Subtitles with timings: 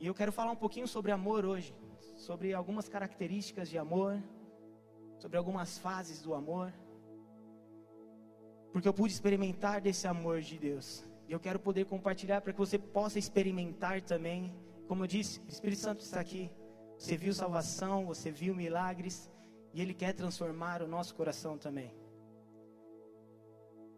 [0.00, 1.74] E eu quero falar um pouquinho sobre amor hoje,
[2.16, 4.22] sobre algumas características de amor,
[5.18, 6.72] sobre algumas fases do amor.
[8.72, 11.04] Porque eu pude experimentar desse amor de Deus.
[11.26, 14.54] E eu quero poder compartilhar para que você possa experimentar também.
[14.86, 16.50] Como eu disse, o Espírito Santo está aqui.
[16.96, 19.30] Você viu salvação, você viu milagres,
[19.72, 21.94] e Ele quer transformar o nosso coração também.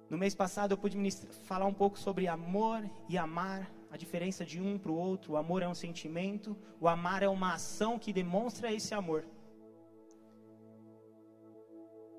[0.08, 0.98] No mês passado eu pude
[1.44, 5.32] falar um pouco sobre amor e amar, a diferença de um para o outro.
[5.32, 9.24] O amor é um sentimento, o amar é uma ação que demonstra esse amor.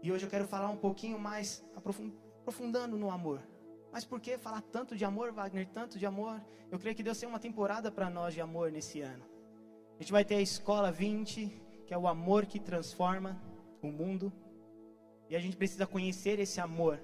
[0.03, 3.41] E hoje eu quero falar um pouquinho mais, aprofundando no amor.
[3.91, 5.67] Mas por que falar tanto de amor, Wagner?
[5.67, 6.41] Tanto de amor?
[6.71, 9.23] Eu creio que Deus tem uma temporada para nós de amor nesse ano.
[9.98, 13.40] A gente vai ter a Escola 20, que é o amor que transforma
[13.81, 14.34] o mundo.
[15.29, 16.99] E a gente precisa conhecer esse amor.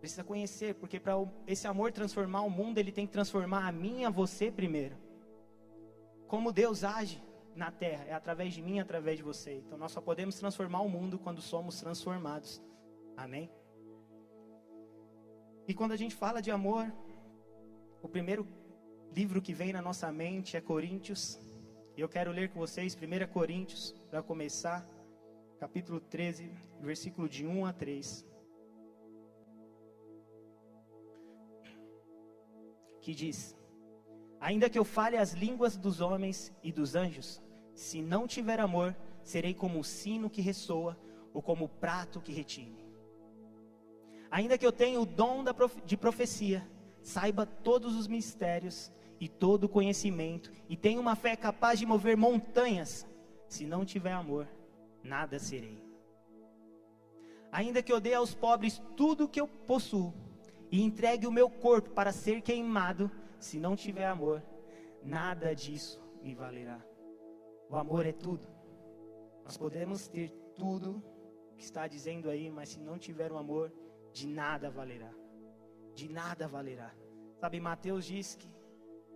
[0.00, 1.14] Precisa conhecer, porque para
[1.46, 4.96] esse amor transformar o mundo, ele tem que transformar a mim e a você primeiro.
[6.28, 7.20] Como Deus age
[7.56, 9.54] na terra, é através de mim através de você.
[9.54, 12.62] Então nós só podemos transformar o mundo quando somos transformados.
[13.16, 13.50] Amém?
[15.66, 16.90] E quando a gente fala de amor,
[18.00, 18.46] o primeiro
[19.12, 21.40] livro que vem na nossa mente é Coríntios.
[21.96, 24.88] E eu quero ler com vocês 1 Coríntios, para começar,
[25.58, 28.24] capítulo 13, versículo de 1 a 3.
[33.08, 33.56] Que diz:
[34.38, 37.40] Ainda que eu fale as línguas dos homens e dos anjos,
[37.74, 40.94] se não tiver amor, serei como o sino que ressoa
[41.32, 42.84] ou como o prato que retine.
[44.30, 45.42] Ainda que eu tenha o dom
[45.86, 46.68] de profecia,
[47.00, 52.14] saiba todos os mistérios e todo o conhecimento, e tenha uma fé capaz de mover
[52.14, 53.06] montanhas,
[53.48, 54.46] se não tiver amor,
[55.02, 55.82] nada serei.
[57.50, 60.12] Ainda que eu dê aos pobres tudo o que eu possuo,
[60.70, 64.42] e entregue o meu corpo para ser queimado, se não tiver amor,
[65.02, 66.84] nada disso me valerá.
[67.70, 68.46] O amor é tudo.
[69.44, 71.02] Nós podemos ter tudo
[71.56, 73.72] que está dizendo aí, mas se não tiver o amor,
[74.12, 75.12] de nada valerá.
[75.94, 76.94] De nada valerá.
[77.40, 78.48] Sabe, Mateus diz que,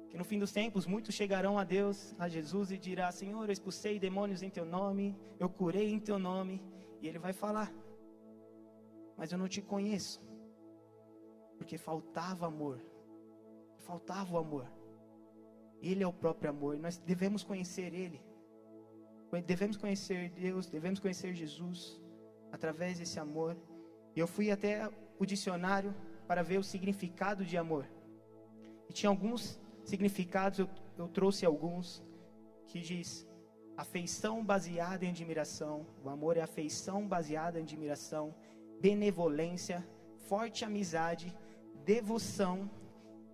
[0.08, 3.52] que no fim dos tempos muitos chegarão a Deus, a Jesus, e dirá: Senhor, eu
[3.52, 6.62] expulsei demônios em teu nome, eu curei em teu nome.
[7.00, 7.72] E ele vai falar:
[9.16, 10.20] Mas eu não te conheço,
[11.62, 12.80] porque faltava amor.
[13.86, 14.66] Faltava o amor.
[15.80, 16.76] Ele é o próprio amor.
[16.76, 18.20] Nós devemos conhecer Ele.
[19.46, 22.02] Devemos conhecer Deus, devemos conhecer Jesus
[22.50, 23.56] através desse amor.
[24.14, 24.90] E eu fui até
[25.20, 25.94] o dicionário
[26.26, 27.86] para ver o significado de amor.
[28.90, 30.68] E tinha alguns significados, eu,
[30.98, 32.04] eu trouxe alguns,
[32.66, 33.26] que diz
[33.76, 35.86] afeição baseada em admiração.
[36.04, 38.34] O amor é afeição baseada em admiração,
[38.80, 39.86] benevolência,
[40.32, 41.34] forte amizade,
[41.84, 42.70] devoção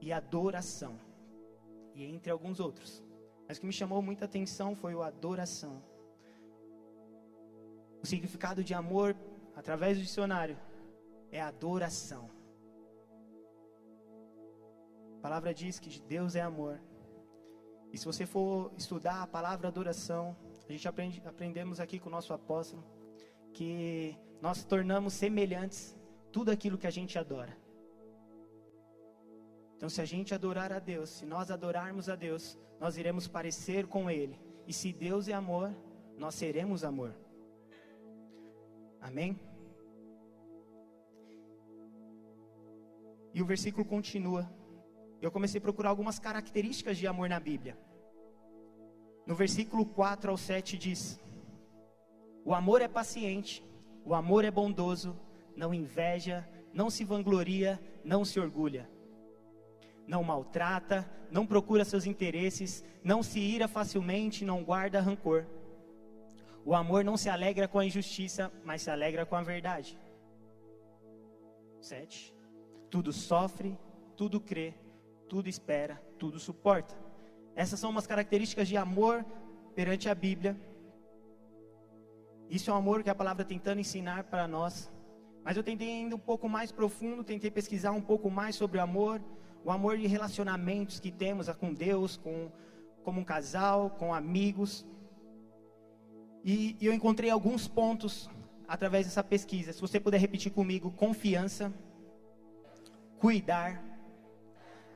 [0.01, 0.99] e adoração.
[1.95, 3.03] E entre alguns outros.
[3.47, 5.83] Mas o que me chamou muita atenção foi o adoração.
[8.03, 9.17] O significado de amor,
[9.57, 10.57] através do dicionário,
[11.33, 12.31] é adoração.
[15.17, 16.81] A palavra diz que Deus é amor.
[17.93, 20.37] E se você for estudar a palavra adoração,
[20.69, 22.85] a gente aprende, aprendemos aqui com o nosso apóstolo
[23.53, 25.97] que nós tornamos semelhantes
[26.31, 27.57] tudo aquilo que a gente adora.
[29.79, 33.87] Então, se a gente adorar a Deus, se nós adorarmos a Deus, nós iremos parecer
[33.87, 34.37] com Ele.
[34.67, 35.73] E se Deus é amor,
[36.17, 37.15] nós seremos amor.
[39.01, 39.39] Amém?
[43.33, 44.51] E o versículo continua.
[45.23, 47.79] Eu comecei a procurar algumas características de amor na Bíblia.
[49.25, 51.21] No versículo 4 ao 7 diz:
[52.45, 53.65] O amor é paciente,
[54.05, 55.17] o amor é bondoso,
[55.55, 58.98] não inveja, não se vangloria, não se orgulha.
[60.09, 65.47] Não maltrata, não procura seus interesses, não se ira facilmente, não guarda rancor.
[66.65, 69.97] O amor não se alegra com a injustiça, mas se alegra com a verdade.
[71.81, 72.39] 7
[72.91, 73.77] tudo sofre,
[74.17, 74.75] tudo crê,
[75.29, 76.95] tudo espera, tudo suporta.
[77.55, 79.25] Essas são umas características de amor
[79.75, 80.57] perante a Bíblia.
[82.49, 84.91] Isso é um amor que a palavra tentando ensinar para nós.
[85.45, 88.83] Mas eu tentei ir um pouco mais profundo, tentei pesquisar um pouco mais sobre o
[88.83, 89.21] amor,
[89.65, 92.51] o amor de relacionamentos que temos com Deus, com
[93.03, 94.87] como um casal, com amigos.
[96.45, 98.29] E, e eu encontrei alguns pontos
[98.67, 99.73] através dessa pesquisa.
[99.73, 101.73] Se você puder repetir comigo, confiança
[103.19, 103.83] cuidar,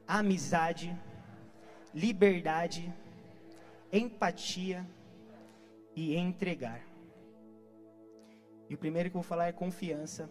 [0.06, 0.96] amizade,
[1.94, 2.92] liberdade,
[3.92, 4.86] empatia
[5.94, 6.80] e entregar.
[8.68, 10.30] E o primeiro que eu vou falar é confiança.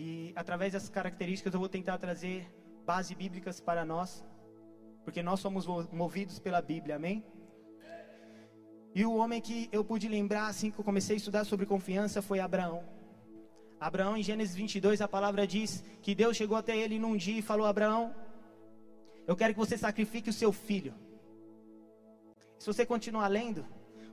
[0.00, 2.48] E através dessas características eu vou tentar trazer
[2.86, 4.24] bases bíblicas para nós,
[5.02, 7.24] porque nós somos movidos pela Bíblia, amém?
[8.94, 12.22] E o homem que eu pude lembrar assim que eu comecei a estudar sobre confiança
[12.22, 12.84] foi Abraão.
[13.80, 17.42] Abraão, em Gênesis 22, a palavra diz que Deus chegou até ele num dia e
[17.42, 18.14] falou: Abraão,
[19.26, 20.94] eu quero que você sacrifique o seu filho.
[22.56, 23.66] Se você continuar lendo,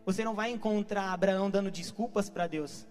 [0.04, 2.88] você não vai encontrar Abraão dando desculpas para Deus,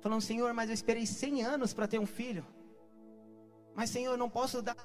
[0.00, 2.44] falando: Senhor, mas eu esperei 100 anos para ter um filho.
[3.74, 4.76] Mas, Senhor, eu não posso dar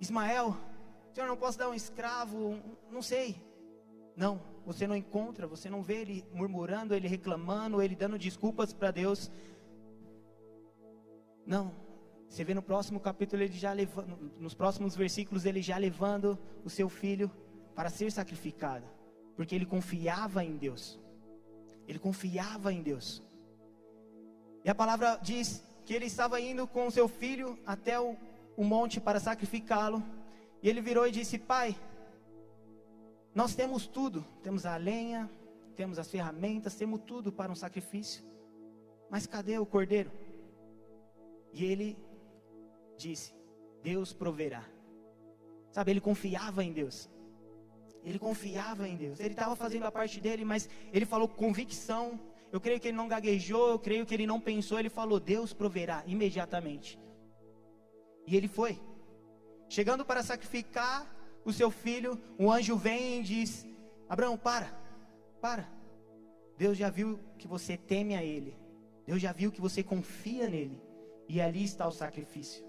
[0.00, 0.56] Ismael.
[1.12, 2.60] Senhor, eu não posso dar um escravo.
[2.90, 3.40] Não sei.
[4.16, 8.90] Não, você não encontra, você não vê ele murmurando, ele reclamando, ele dando desculpas para
[8.90, 9.30] Deus.
[11.46, 11.74] Não,
[12.28, 16.70] você vê no próximo capítulo ele já levando, nos próximos versículos ele já levando o
[16.70, 17.30] seu filho
[17.74, 18.86] para ser sacrificado,
[19.34, 21.00] porque ele confiava em Deus.
[21.88, 23.22] Ele confiava em Deus.
[24.64, 28.16] E a palavra diz que ele estava indo com seu filho até o,
[28.56, 30.02] o monte para sacrificá-lo.
[30.62, 31.76] E ele virou e disse: Pai,
[33.34, 35.28] nós temos tudo, temos a lenha,
[35.74, 38.22] temos as ferramentas, temos tudo para um sacrifício.
[39.10, 40.10] Mas cadê o cordeiro?
[41.52, 41.96] E ele
[42.96, 43.34] disse:
[43.82, 44.64] Deus proverá.
[45.70, 47.10] Sabe, ele confiava em Deus.
[48.04, 49.20] Ele confiava em Deus.
[49.20, 52.18] Ele estava fazendo a parte dele, mas ele falou com convicção.
[52.52, 54.78] Eu creio que ele não gaguejou, eu creio que ele não pensou.
[54.78, 57.00] Ele falou: Deus proverá imediatamente.
[58.26, 58.78] E ele foi.
[59.68, 61.10] Chegando para sacrificar
[61.46, 63.66] o seu filho, um anjo vem e diz:
[64.06, 64.66] Abraão, para,
[65.40, 65.66] para.
[66.58, 68.54] Deus já viu que você teme a Ele.
[69.06, 70.80] Deus já viu que você confia nele.
[71.26, 72.64] E ali está o sacrifício.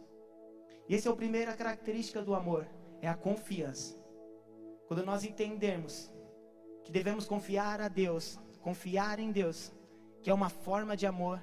[0.88, 2.66] E essa é a primeira característica do amor:
[3.02, 4.02] é a confiança.
[4.88, 6.10] Quando nós entendermos
[6.86, 9.72] que devemos confiar a Deus, confiar em Deus,
[10.22, 11.40] que é uma forma de amor,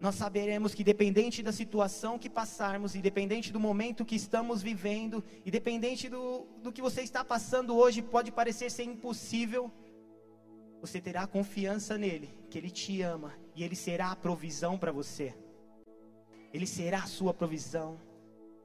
[0.00, 6.08] nós saberemos que, dependente da situação que passarmos, independente do momento que estamos vivendo, independente
[6.08, 9.70] do, do que você está passando hoje, pode parecer ser impossível,
[10.80, 15.34] você terá confiança nele, que ele te ama e ele será a provisão para você.
[16.52, 18.00] Ele será a sua provisão.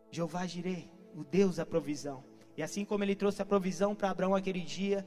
[0.10, 2.24] Jeová Jireh, o Deus da provisão.
[2.56, 5.06] E assim como ele trouxe a provisão para Abraão aquele dia,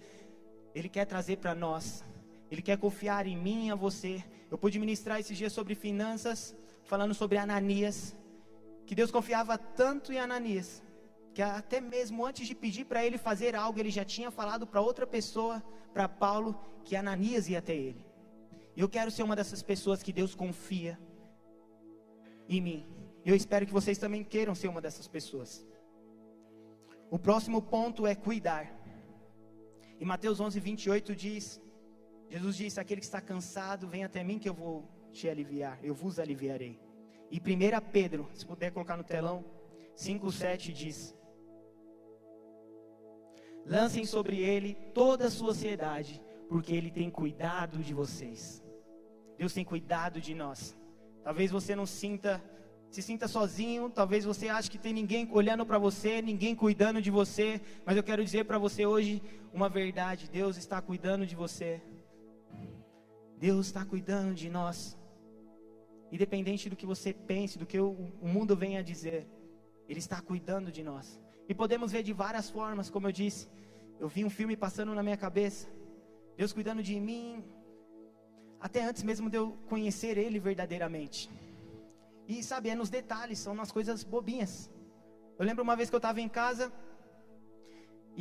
[0.75, 2.05] ele quer trazer para nós.
[2.50, 4.25] Ele quer confiar em mim e a você.
[4.50, 8.17] Eu pude ministrar esses dias sobre finanças, falando sobre Ananias,
[8.87, 10.83] que Deus confiava tanto em Ananias,
[11.35, 14.81] que até mesmo antes de pedir para ele fazer algo, ele já tinha falado para
[14.81, 15.62] outra pessoa,
[15.93, 18.05] para Paulo, que Ananias ia até ele.
[18.75, 20.99] Eu quero ser uma dessas pessoas que Deus confia
[22.49, 22.87] em mim.
[23.25, 25.67] Eu espero que vocês também queiram ser uma dessas pessoas.
[27.11, 28.73] O próximo ponto é cuidar.
[30.00, 31.61] Em Mateus 11, 28 diz:
[32.28, 35.94] Jesus disse: Aquele que está cansado, vem até mim que eu vou te aliviar, eu
[35.94, 36.78] vos aliviarei.
[37.30, 37.40] E 1
[37.92, 39.44] Pedro, se puder colocar no telão,
[39.96, 41.14] 5,7 diz:
[43.66, 48.62] Lancem sobre ele toda a sua ansiedade, porque ele tem cuidado de vocês.
[49.36, 50.76] Deus tem cuidado de nós.
[51.22, 52.42] Talvez você não sinta,
[52.90, 57.10] se sinta sozinho, talvez você ache que tem ninguém olhando para você, ninguém cuidando de
[57.10, 59.22] você, mas eu quero dizer para você hoje
[59.52, 61.82] uma verdade: Deus está cuidando de você.
[63.38, 64.96] Deus está cuidando de nós.
[66.11, 69.26] Independente do que você pense, do que o, mundo venha dizer,
[69.88, 71.20] Ele está cuidando de nós.
[71.49, 73.49] E podemos ver de várias formas, como eu disse.
[74.00, 75.68] Eu vi um filme passando na minha cabeça.
[76.37, 77.45] Deus cuidando de mim,
[78.61, 81.30] até antes mesmo de eu conhecer Ele verdadeiramente.
[82.26, 84.71] E sabe, é nos detalhes, são nas coisas bobinhas.
[85.38, 86.73] Eu lembro uma vez que eu estava em casa,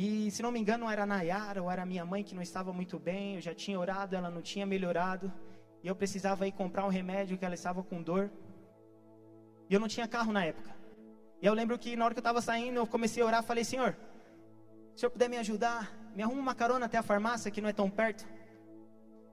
[0.00, 2.40] e se não me engano, era a Nayara ou era a minha mãe que não
[2.40, 3.34] estava muito bem.
[3.34, 5.32] Eu já tinha orado, ela não tinha melhorado.
[5.82, 8.30] E eu precisava ir comprar um remédio que ela estava com dor.
[9.68, 10.70] E eu não tinha carro na época.
[11.42, 13.42] E eu lembro que na hora que eu estava saindo, eu comecei a orar.
[13.42, 13.96] Falei, Senhor,
[14.94, 17.72] se Senhor puder me ajudar, me arruma uma carona até a farmácia que não é
[17.72, 18.24] tão perto.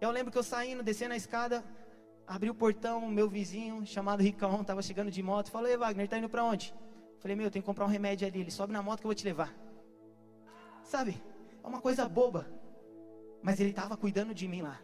[0.01, 1.63] Eu lembro que eu saindo, descendo a escada,
[2.25, 5.51] abri o portão, meu vizinho, chamado Ricão, estava chegando de moto.
[5.51, 6.73] Falou, Ei, Wagner, tá indo para onde?
[7.19, 8.39] Falei, meu, eu tenho que comprar um remédio ali.
[8.39, 9.64] Ele sobe na moto que eu vou te levar.
[10.85, 11.21] Sabe?
[11.63, 12.47] É uma coisa boba.
[13.41, 14.79] Mas ele estava cuidando de mim lá.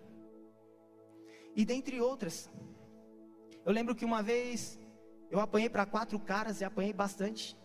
[1.55, 2.49] E dentre outras,
[3.65, 4.79] eu lembro que uma vez
[5.29, 7.57] eu apanhei para quatro caras e apanhei bastante.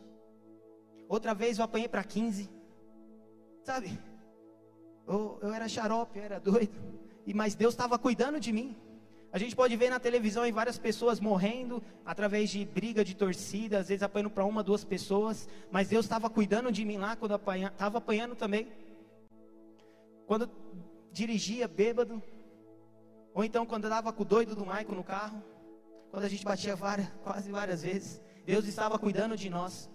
[1.08, 2.48] Outra vez eu apanhei para 15.
[3.62, 3.98] Sabe?
[5.06, 6.74] Eu, eu era xarope, eu era doido.
[7.26, 8.76] E, mas Deus estava cuidando de mim.
[9.36, 13.88] A gente pode ver na televisão várias pessoas morrendo através de briga de torcida, às
[13.88, 17.98] vezes apanhando para uma, duas pessoas, mas Deus estava cuidando de mim lá quando estava
[17.98, 18.66] apanhando também.
[20.26, 20.50] Quando
[21.12, 22.22] dirigia bêbado,
[23.34, 25.44] ou então quando dava com o doido do Maico no carro,
[26.10, 29.90] quando a gente batia várias, quase várias vezes, Deus estava cuidando de nós.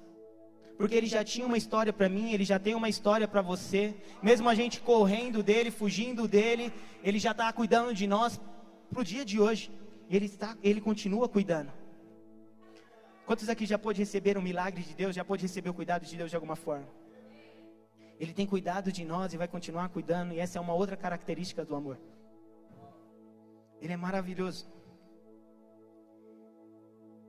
[0.77, 3.95] porque ele já tinha uma história para mim, ele já tem uma história para você.
[4.21, 6.71] Mesmo a gente correndo dele, fugindo dele,
[7.03, 8.39] ele já está cuidando de nós
[8.91, 9.71] para o dia de hoje.
[10.09, 11.71] Ele, está, ele continua cuidando.
[13.25, 16.17] Quantos aqui já pôde receber um milagre de Deus, já pôde receber o cuidado de
[16.17, 16.87] Deus de alguma forma?
[18.19, 21.63] Ele tem cuidado de nós e vai continuar cuidando, e essa é uma outra característica
[21.63, 21.97] do amor.
[23.81, 24.69] Ele é maravilhoso.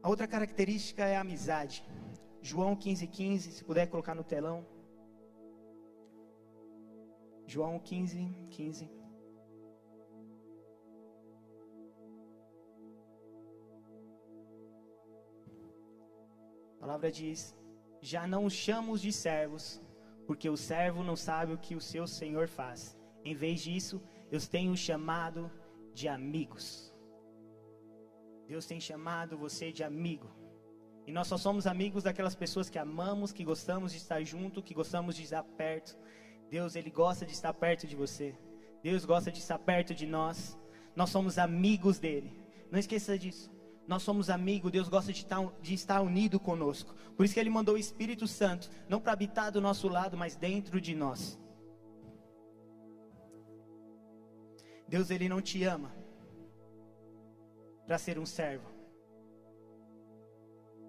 [0.03, 1.85] A outra característica é a amizade.
[2.43, 4.67] João 15, 15, se puder colocar no telão.
[7.47, 9.02] João 15, 15.
[16.83, 17.57] Palavra diz:
[18.01, 19.81] Já não os chamo de servos,
[20.27, 22.99] porque o servo não sabe o que o seu senhor faz.
[23.25, 25.49] Em vez disso, eu tenho chamado
[25.95, 26.93] de amigos.
[28.49, 30.29] Deus tem chamado você de amigo.
[31.07, 34.75] E nós só somos amigos daquelas pessoas que amamos, que gostamos de estar junto, que
[34.75, 35.97] gostamos de estar perto.
[36.51, 38.35] Deus, Ele gosta de estar perto de você.
[38.83, 40.59] Deus gosta de estar perto de nós.
[40.97, 42.33] Nós somos amigos dele.
[42.71, 43.51] Não esqueça disso.
[43.87, 46.95] Nós somos amigos, Deus gosta de estar, de estar unido conosco.
[47.17, 50.37] Por isso que Ele mandou o Espírito Santo, não para habitar do nosso lado, mas
[50.37, 51.39] dentro de nós.
[54.89, 55.93] Deus, Ele não te ama
[57.87, 58.69] para ser um servo.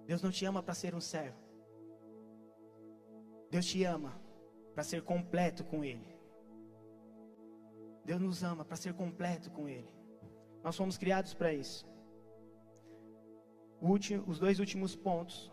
[0.05, 1.37] Deus não te ama para ser um servo.
[3.49, 4.13] Deus te ama
[4.73, 6.13] para ser completo com Ele.
[8.05, 9.89] Deus nos ama para ser completo com Ele.
[10.63, 11.85] Nós fomos criados para isso.
[14.25, 15.51] Os dois últimos pontos: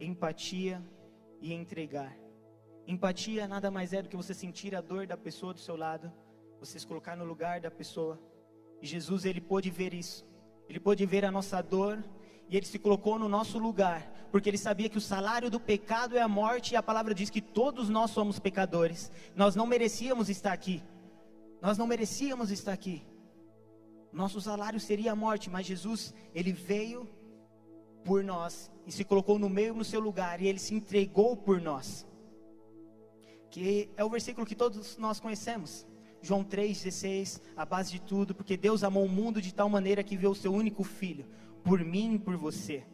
[0.00, 0.82] empatia
[1.40, 2.16] e entregar.
[2.86, 6.12] Empatia nada mais é do que você sentir a dor da pessoa do seu lado,
[6.60, 8.20] você se colocar no lugar da pessoa.
[8.80, 10.24] E Jesus, ele pôde ver isso.
[10.68, 12.02] Ele pôde ver a nossa dor
[12.48, 16.16] e ele se colocou no nosso lugar, porque ele sabia que o salário do pecado
[16.16, 19.10] é a morte, e a palavra diz que todos nós somos pecadores.
[19.34, 20.80] Nós não merecíamos estar aqui.
[21.60, 23.04] Nós não merecíamos estar aqui.
[24.12, 27.08] Nosso salário seria a morte, mas Jesus, ele veio
[28.06, 31.60] por nós e se colocou no meio no seu lugar e ele se entregou por
[31.60, 32.06] nós.
[33.50, 35.86] Que é o versículo que todos nós conhecemos.
[36.22, 40.16] João 3,16, a base de tudo, porque Deus amou o mundo de tal maneira que
[40.16, 41.26] viu o seu único filho,
[41.62, 42.84] por mim e por você.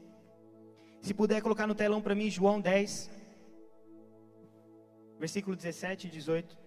[1.01, 3.11] Se puder colocar no telão para mim, João 10,
[5.19, 6.59] versículo 17 e 18.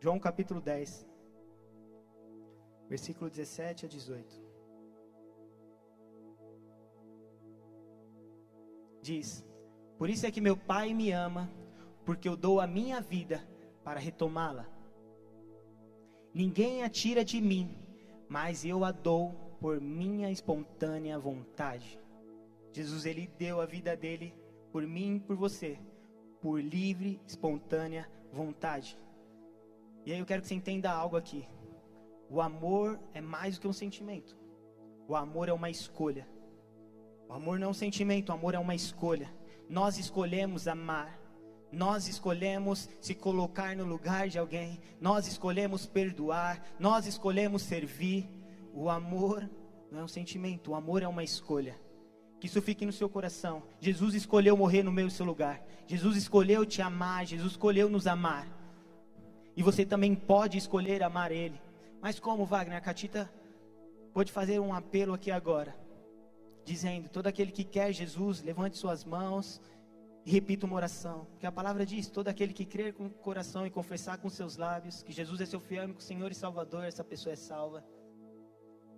[0.00, 1.06] João capítulo 10,
[2.88, 4.43] versículo 17 a 18.
[9.04, 9.44] Diz:
[9.98, 11.52] Por isso é que meu Pai me ama,
[12.06, 13.46] porque eu dou a minha vida
[13.84, 14.66] para retomá-la.
[16.32, 17.76] Ninguém a tira de mim,
[18.26, 22.00] mas eu a dou por minha espontânea vontade.
[22.72, 24.34] Jesus ele deu a vida dele
[24.72, 25.78] por mim por você,
[26.40, 28.98] por livre, espontânea vontade.
[30.06, 31.46] E aí eu quero que você entenda algo aqui.
[32.30, 34.34] O amor é mais do que um sentimento.
[35.06, 36.26] O amor é uma escolha.
[37.34, 39.28] Amor não é um sentimento, o amor é uma escolha.
[39.68, 41.18] Nós escolhemos amar.
[41.72, 44.80] Nós escolhemos se colocar no lugar de alguém.
[45.00, 46.62] Nós escolhemos perdoar.
[46.78, 48.28] Nós escolhemos servir.
[48.72, 49.50] O amor
[49.90, 51.80] não é um sentimento, o amor é uma escolha.
[52.40, 53.62] Que isso fique no seu coração.
[53.80, 55.64] Jesus escolheu morrer no meu seu lugar.
[55.86, 58.48] Jesus escolheu te amar, Jesus escolheu nos amar.
[59.56, 61.60] E você também pode escolher amar Ele.
[62.00, 62.78] Mas como, Wagner?
[62.78, 63.30] A Catita
[64.12, 65.74] pode fazer um apelo aqui agora,
[66.64, 69.60] dizendo: todo aquele que quer Jesus, levante suas mãos
[70.24, 71.26] e repita uma oração.
[71.30, 74.56] Porque a palavra diz: todo aquele que crer com o coração e confessar com seus
[74.56, 77.84] lábios que Jesus é seu fiel único Senhor e Salvador, essa pessoa é salva.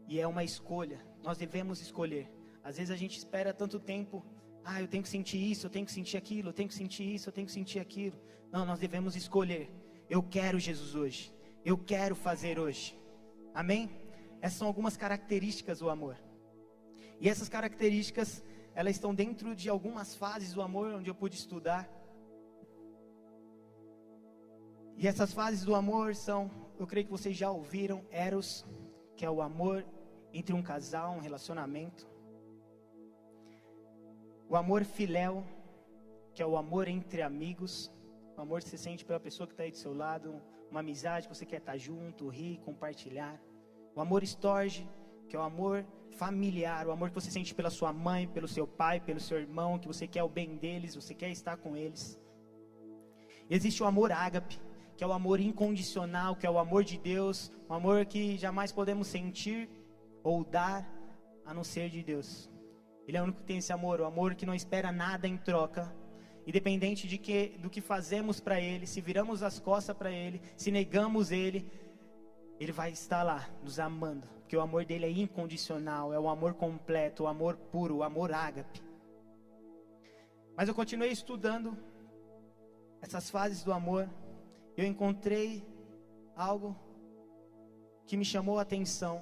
[0.08, 1.04] E é uma escolha.
[1.22, 2.30] Nós devemos escolher.
[2.62, 4.24] Às vezes a gente espera tanto tempo.
[4.64, 7.14] Ah, eu tenho que sentir isso, eu tenho que sentir aquilo, eu tenho que sentir
[7.14, 8.18] isso, eu tenho que sentir aquilo.
[8.50, 9.70] Não, nós devemos escolher.
[10.08, 11.32] Eu quero Jesus hoje.
[11.64, 12.98] Eu quero fazer hoje.
[13.54, 13.90] Amém?
[14.40, 16.16] Essas são algumas características do amor.
[17.20, 18.42] E essas características,
[18.74, 21.88] elas estão dentro de algumas fases do amor onde eu pude estudar.
[24.96, 28.64] E essas fases do amor são, eu creio que vocês já ouviram, Eros,
[29.16, 29.84] que é o amor
[30.32, 32.06] entre um casal, um relacionamento.
[34.48, 35.44] O amor filéu,
[36.34, 37.90] que é o amor entre amigos,
[38.36, 41.26] o amor que você sente pela pessoa que está aí do seu lado, uma amizade
[41.26, 43.40] que você quer estar junto, rir, compartilhar.
[43.94, 44.86] O amor estorge,
[45.28, 48.66] que é o amor familiar, o amor que você sente pela sua mãe, pelo seu
[48.66, 52.18] pai, pelo seu irmão, que você quer o bem deles, você quer estar com eles.
[53.48, 54.58] Existe o amor ágape,
[54.96, 58.72] que é o amor incondicional, que é o amor de Deus, um amor que jamais
[58.72, 59.68] podemos sentir
[60.22, 60.90] ou dar
[61.44, 62.50] a não ser de Deus.
[63.06, 65.36] Ele é o único que tem esse amor, o amor que não espera nada em
[65.36, 65.94] troca.
[66.46, 70.70] Independente de que, do que fazemos para Ele, se viramos as costas para Ele, se
[70.70, 71.68] negamos Ele,
[72.58, 74.26] Ele vai estar lá, nos amando.
[74.40, 78.32] Porque o amor dele é incondicional, é o amor completo, o amor puro, o amor
[78.32, 78.80] ágape.
[80.56, 81.76] Mas eu continuei estudando
[83.00, 84.08] essas fases do amor.
[84.76, 85.66] Eu encontrei
[86.34, 86.76] algo
[88.06, 89.20] que me chamou a atenção.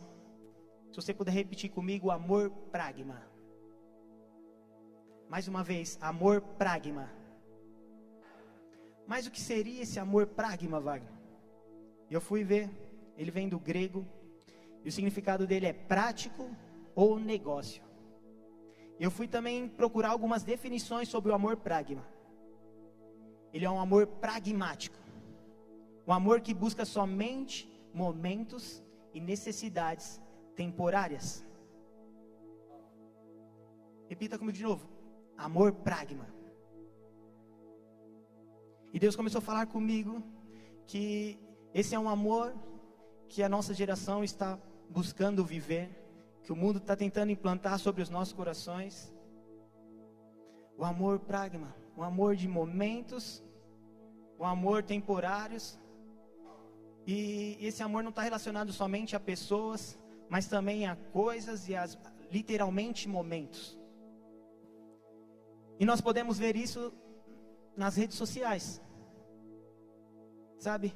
[0.90, 3.22] Se você puder repetir comigo, amor pragma.
[5.28, 7.10] Mais uma vez, amor pragma.
[9.06, 11.12] Mas o que seria esse amor pragma, Wagner?
[12.10, 12.70] Eu fui ver,
[13.16, 14.06] ele vem do grego,
[14.84, 16.48] e o significado dele é prático
[16.94, 17.82] ou negócio.
[18.98, 22.06] Eu fui também procurar algumas definições sobre o amor pragma.
[23.52, 24.98] Ele é um amor pragmático,
[26.06, 30.20] um amor que busca somente momentos e necessidades
[30.54, 31.44] temporárias.
[34.08, 34.88] Repita comigo de novo:
[35.36, 36.26] amor pragma.
[38.92, 40.22] E Deus começou a falar comigo
[40.86, 41.38] que
[41.72, 42.54] esse é um amor
[43.34, 44.56] que a nossa geração está
[44.88, 45.90] buscando viver,
[46.44, 49.12] que o mundo está tentando implantar sobre os nossos corações.
[50.78, 53.42] O amor pragma, o amor de momentos,
[54.38, 55.76] o amor temporários.
[57.04, 59.98] E esse amor não está relacionado somente a pessoas,
[60.28, 61.88] mas também a coisas e a
[62.30, 63.76] literalmente momentos.
[65.80, 66.94] E nós podemos ver isso
[67.76, 68.80] nas redes sociais.
[70.56, 70.94] Sabe?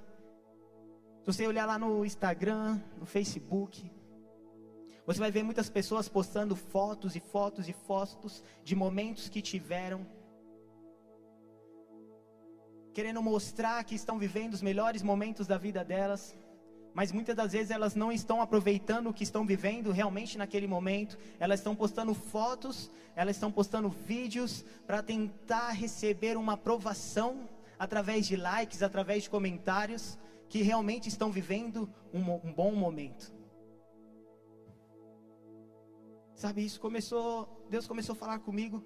[1.28, 3.92] Você olhar lá no Instagram, no Facebook,
[5.04, 10.06] você vai ver muitas pessoas postando fotos e fotos e fotos de momentos que tiveram,
[12.94, 16.34] querendo mostrar que estão vivendo os melhores momentos da vida delas
[16.94, 21.18] mas muitas das vezes elas não estão aproveitando o que estão vivendo realmente naquele momento,
[21.38, 27.46] elas estão postando fotos, elas estão postando vídeos para tentar receber uma aprovação
[27.78, 30.18] através de likes, através de comentários,
[30.48, 33.32] que realmente estão vivendo um, um bom momento.
[36.34, 38.84] Sabe, isso começou, Deus começou a falar comigo,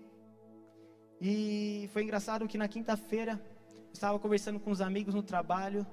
[1.25, 3.41] e foi engraçado que na quinta-feira,
[3.93, 5.87] estava conversando com os amigos no trabalho,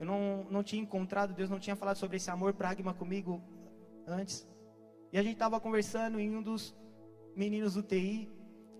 [0.00, 3.40] eu não, não tinha encontrado, Deus não tinha falado sobre esse amor pragma comigo
[4.04, 4.48] antes.
[5.12, 6.74] E a gente estava conversando em um dos
[7.36, 8.28] meninos do TI.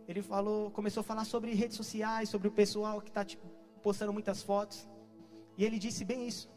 [0.09, 3.47] Ele falou, começou a falar sobre redes sociais, sobre o pessoal que está tipo,
[3.81, 4.89] postando muitas fotos.
[5.59, 6.49] E ele disse bem isso.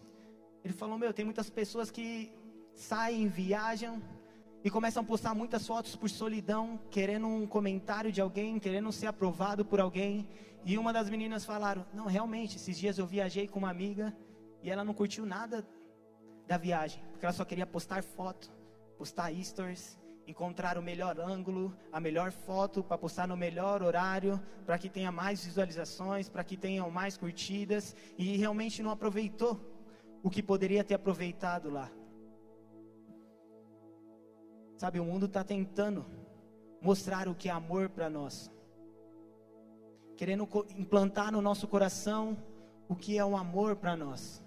[0.63, 2.31] Ele falou: Meu, tem muitas pessoas que
[2.75, 4.01] saem, viajam
[4.63, 9.07] e começam a postar muitas fotos por solidão, querendo um comentário de alguém, querendo ser
[9.07, 10.27] aprovado por alguém.
[10.63, 14.15] E uma das meninas falaram: Não, realmente, esses dias eu viajei com uma amiga
[14.61, 15.67] e ela não curtiu nada
[16.47, 18.51] da viagem, porque ela só queria postar foto,
[18.99, 19.97] postar stories,
[20.32, 25.12] encontrar o melhor ângulo, a melhor foto para postar no melhor horário, para que tenha
[25.12, 29.60] mais visualizações, para que tenham mais curtidas, e realmente não aproveitou
[30.24, 31.91] o que poderia ter aproveitado lá.
[34.78, 36.06] Sabe, o mundo está tentando
[36.82, 38.50] mostrar o que é amor para nós,
[40.15, 42.38] querendo implantar no nosso coração
[42.88, 44.41] o que é o um amor para nós.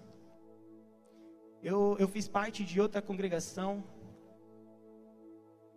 [1.61, 3.83] Eu, eu fiz parte de outra congregação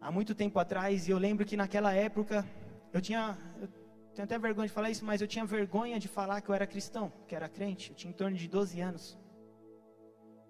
[0.00, 2.46] há muito tempo atrás e eu lembro que naquela época
[2.92, 3.68] eu tinha, eu
[4.14, 6.66] tenho até vergonha de falar isso, mas eu tinha vergonha de falar que eu era
[6.66, 7.90] cristão, que era crente.
[7.90, 9.18] Eu tinha em torno de 12 anos.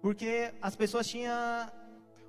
[0.01, 1.31] Porque as pessoas tinham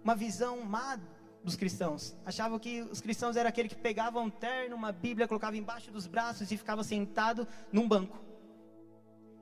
[0.03, 0.99] uma visão má
[1.45, 2.17] dos cristãos.
[2.25, 6.07] Achavam que os cristãos eram aquele que pegava um terno, uma Bíblia, colocava embaixo dos
[6.07, 8.19] braços e ficava sentado num banco.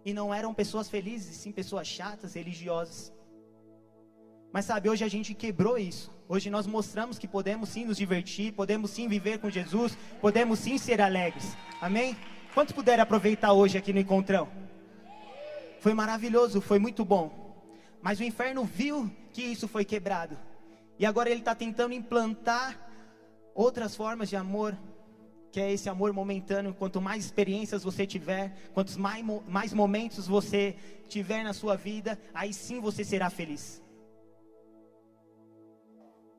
[0.05, 3.13] E não eram pessoas felizes, sim pessoas chatas, religiosas.
[4.53, 6.11] Mas sabe, hoje a gente quebrou isso.
[6.29, 10.79] Hoje nós mostramos que podemos sim nos divertir, podemos sim viver com Jesus, podemos sim
[10.79, 11.57] ser alegres.
[11.81, 12.17] Amém?
[12.55, 14.49] Quantos puderam aproveitar hoje aqui no encontrão?
[15.81, 17.49] Foi maravilhoso, foi muito bom.
[18.01, 20.37] Mas o inferno viu que isso foi quebrado.
[20.99, 22.79] E agora ele está tentando implantar
[23.55, 24.77] outras formas de amor,
[25.53, 26.75] que é esse amor momentâneo.
[26.75, 30.75] Quanto mais experiências você tiver, quantos mais, mais momentos você
[31.09, 33.83] tiver na sua vida, aí sim você será feliz.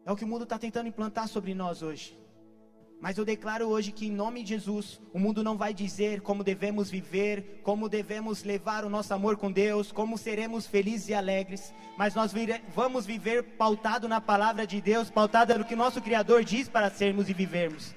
[0.09, 2.19] É o que o mundo está tentando implantar sobre nós hoje.
[2.99, 6.43] Mas eu declaro hoje que, em nome de Jesus, o mundo não vai dizer como
[6.43, 11.71] devemos viver, como devemos levar o nosso amor com Deus, como seremos felizes e alegres,
[11.95, 12.33] mas nós
[12.73, 17.29] vamos viver pautado na palavra de Deus, pautado no que nosso Criador diz para sermos
[17.29, 17.93] e vivermos.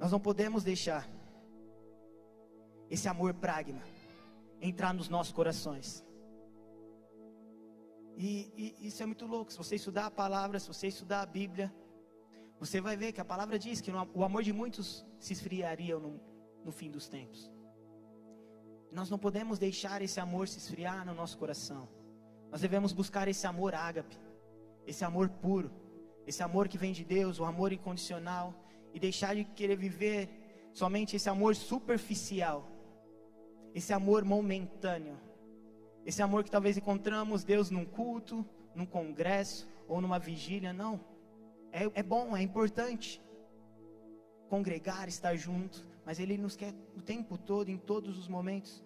[0.00, 1.06] Nós não podemos deixar
[2.90, 3.82] esse amor pragma
[4.62, 6.07] entrar nos nossos corações.
[8.20, 9.52] E, e, isso é muito louco.
[9.52, 11.72] Se você estudar a palavra, se você estudar a Bíblia,
[12.58, 16.20] você vai ver que a palavra diz que o amor de muitos se esfriaria no,
[16.64, 17.48] no fim dos tempos.
[18.90, 21.88] Nós não podemos deixar esse amor se esfriar no nosso coração.
[22.50, 24.18] Nós devemos buscar esse amor ágape,
[24.84, 25.70] esse amor puro,
[26.26, 28.52] esse amor que vem de Deus, o amor incondicional,
[28.92, 30.28] e deixar de querer viver
[30.72, 32.68] somente esse amor superficial,
[33.72, 35.16] esse amor momentâneo,
[36.04, 40.72] esse amor que talvez encontramos Deus num culto, num congresso ou numa vigília.
[40.72, 41.00] Não,
[41.72, 43.22] é, é bom, é importante
[44.48, 48.82] congregar, estar junto, mas Ele nos quer o tempo todo, em todos os momentos.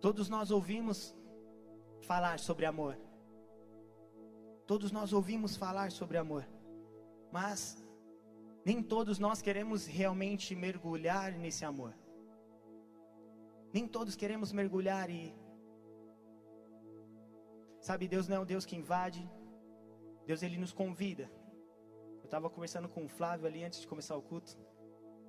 [0.00, 1.14] Todos nós ouvimos
[2.02, 2.98] falar sobre amor.
[4.66, 6.48] Todos nós ouvimos falar sobre amor.
[7.30, 7.84] Mas
[8.70, 11.92] nem todos nós queremos realmente mergulhar nesse amor.
[13.74, 15.22] Nem todos queremos mergulhar e
[17.88, 19.22] Sabe, Deus não é um Deus que invade.
[20.28, 21.26] Deus ele nos convida.
[22.22, 24.52] Eu estava conversando com o Flávio ali antes de começar o culto.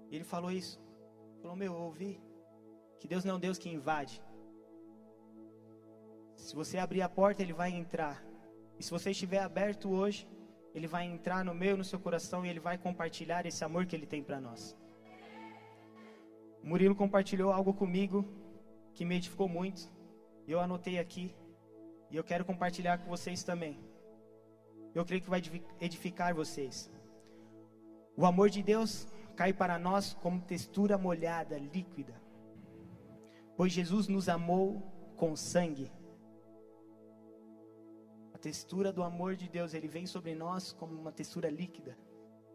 [0.09, 0.75] E ele falou isso.
[1.41, 2.11] Falou: "Meu, eu ouvi
[2.99, 4.15] que Deus não é um Deus que invade.
[6.45, 8.15] Se você abrir a porta, ele vai entrar.
[8.77, 10.27] E se você estiver aberto hoje,
[10.73, 13.95] ele vai entrar no meio no seu coração e ele vai compartilhar esse amor que
[13.95, 14.77] ele tem para nós.
[16.63, 18.25] Murilo compartilhou algo comigo
[18.93, 19.89] que me edificou muito.
[20.47, 21.35] Eu anotei aqui.
[22.09, 23.79] E eu quero compartilhar com vocês também.
[24.93, 25.41] Eu creio que vai
[25.79, 26.91] edificar vocês.
[28.15, 32.13] O amor de Deus cai para nós como textura molhada, líquida.
[33.55, 34.81] Pois Jesus nos amou
[35.15, 35.91] com sangue.
[38.41, 41.95] Textura do amor de Deus, ele vem sobre nós como uma textura líquida,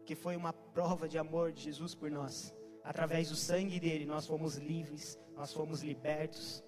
[0.05, 2.53] que foi uma prova de amor de Jesus por nós.
[2.83, 6.61] Através do sangue dele, nós fomos livres, nós fomos libertos.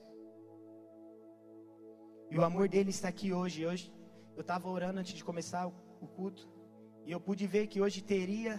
[2.31, 3.65] E o amor dele está aqui hoje.
[3.65, 3.93] Hoje
[4.37, 6.47] eu estava orando antes de começar o culto.
[7.05, 8.57] E eu pude ver que hoje teria,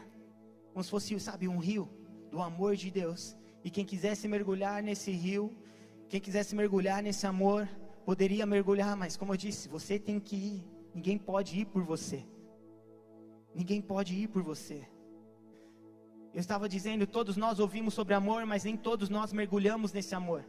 [0.73, 1.89] como se fosse, sabe, um rio
[2.31, 3.35] do amor de Deus.
[3.65, 5.57] E quem quisesse mergulhar nesse rio,
[6.09, 7.67] quem quisesse mergulhar nesse amor,
[8.05, 10.65] poderia mergulhar, mas como eu disse, você tem que ir.
[10.95, 12.25] Ninguém pode ir por você.
[13.55, 14.89] Ninguém pode ir por você.
[16.33, 20.45] Eu estava dizendo, todos nós ouvimos sobre amor, mas nem todos nós mergulhamos nesse amor.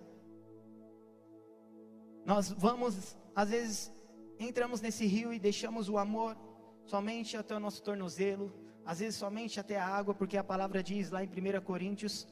[2.24, 3.92] Nós vamos, às vezes,
[4.40, 6.38] entramos nesse rio e deixamos o amor
[6.86, 8.54] somente até o nosso tornozelo,
[8.86, 12.28] às vezes somente até a água, porque a palavra diz lá em 1 Coríntios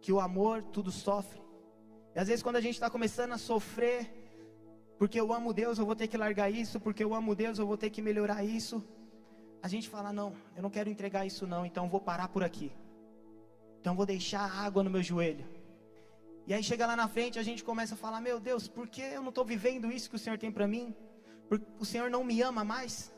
[0.00, 1.40] que o amor tudo sofre.
[2.14, 4.23] E às vezes, quando a gente está começando a sofrer,
[4.98, 7.66] porque eu amo Deus, eu vou ter que largar isso, porque eu amo Deus, eu
[7.66, 8.82] vou ter que melhorar isso.
[9.62, 12.44] A gente fala: não, eu não quero entregar isso, não, então eu vou parar por
[12.44, 12.72] aqui.
[13.80, 15.46] Então eu vou deixar água no meu joelho.
[16.46, 19.02] E aí chega lá na frente, a gente começa a falar: Meu Deus, por que
[19.02, 20.94] eu não estou vivendo isso que o Senhor tem para mim?
[21.48, 23.12] Porque o Senhor não me ama mais?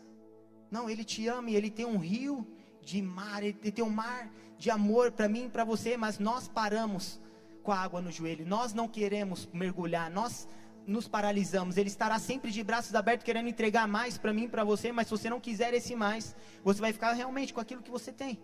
[0.70, 2.46] Não, Ele te ama e Ele tem um rio
[2.80, 6.48] de mar, Ele tem um mar de amor para mim e para você, mas nós
[6.48, 7.20] paramos
[7.62, 10.48] com a água no joelho, nós não queremos mergulhar, nós
[10.86, 11.76] nos paralisamos.
[11.76, 15.10] Ele estará sempre de braços abertos querendo entregar mais para mim para você, mas se
[15.10, 18.38] você não quiser esse mais, você vai ficar realmente com aquilo que você tem.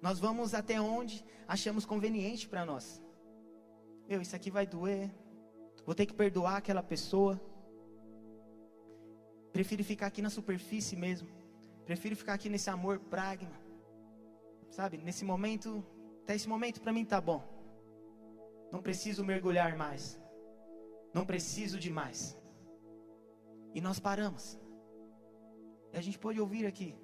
[0.00, 3.00] Nós vamos até onde achamos conveniente para nós.
[4.08, 5.10] Meu, isso aqui vai doer.
[5.86, 7.40] Vou ter que perdoar aquela pessoa.
[9.52, 11.28] Prefiro ficar aqui na superfície mesmo.
[11.84, 13.60] Prefiro ficar aqui nesse amor pragma.
[14.70, 15.84] Sabe, nesse momento,
[16.22, 17.61] até esse momento para mim tá bom.
[18.72, 20.18] Não preciso mergulhar mais.
[21.12, 22.36] Não preciso de mais.
[23.74, 24.58] E nós paramos.
[25.92, 26.96] E a gente pode ouvir aqui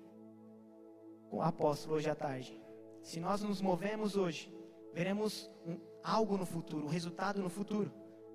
[1.28, 2.59] com o apóstolo hoje à tarde.
[3.02, 4.50] Se nós nos movemos hoje,
[4.94, 7.92] veremos um, algo no futuro, um resultado no futuro.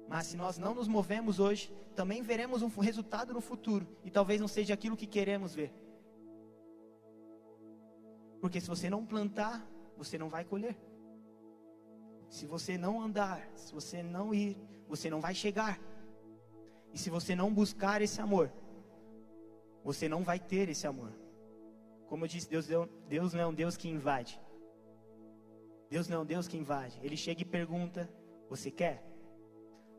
[0.08, 3.88] Mas se nós não nos movemos hoje, também veremos um resultado no futuro.
[4.04, 5.74] E talvez não seja aquilo que queremos ver.
[8.40, 9.68] Porque se você não plantar,
[9.98, 10.78] você não vai colher.
[12.34, 15.80] Se você não andar, se você não ir, você não vai chegar.
[16.92, 18.52] E se você não buscar esse amor,
[19.84, 21.14] você não vai ter esse amor.
[22.08, 22.68] Como eu disse, Deus,
[23.08, 24.42] Deus não é um Deus que invade.
[25.92, 27.00] Deus não é um Deus que invade.
[27.04, 28.12] Ele chega e pergunta:
[28.50, 29.06] Você quer?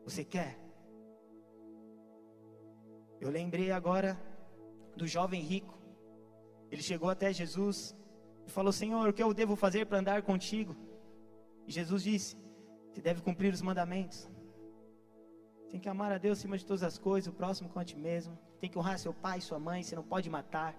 [0.03, 0.59] Você quer?
[3.21, 4.19] Eu lembrei agora
[4.93, 5.73] do jovem rico.
[6.69, 7.95] Ele chegou até Jesus
[8.45, 10.75] e falou: Senhor, o que eu devo fazer para andar contigo?
[11.67, 12.37] E Jesus disse:
[12.91, 14.29] Você deve cumprir os mandamentos.
[15.69, 17.97] Tem que amar a Deus acima de todas as coisas, o próximo com a ti
[17.97, 18.37] mesmo.
[18.59, 20.75] Tem que honrar seu pai, sua mãe, você não pode matar.